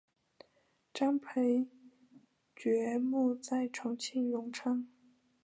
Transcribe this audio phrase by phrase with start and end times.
[0.95, 1.67] 张培
[2.55, 4.87] 爵墓在重庆荣昌。